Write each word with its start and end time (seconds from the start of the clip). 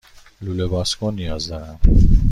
لوله 0.41 0.67
بازکن 0.67 1.13
نیاز 1.13 1.47
دارم. 1.47 1.79